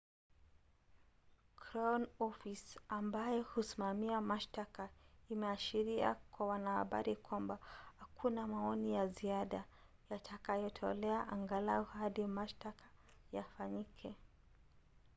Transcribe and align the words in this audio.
crown 1.55 2.07
office 2.19 2.79
ambayo 2.89 3.41
husimamia 3.41 4.21
mashtaka 4.21 4.89
imeashiria 5.29 6.15
kwa 6.31 6.47
wanahabari 6.47 7.15
kwamba 7.15 7.59
hakuna 7.97 8.47
maoni 8.47 8.93
ya 8.95 9.07
ziada 9.07 9.63
yatakayotolewa 10.09 11.27
angalau 11.27 11.83
hadi 11.83 12.27
mashtaka 12.27 12.85
yafanyike 13.31 14.15